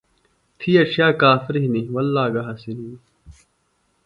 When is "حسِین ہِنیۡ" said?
2.47-3.01